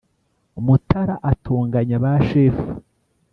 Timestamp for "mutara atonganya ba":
0.65-2.13